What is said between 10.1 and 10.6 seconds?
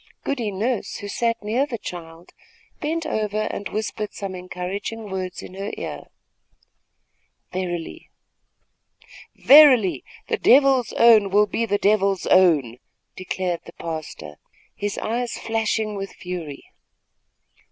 the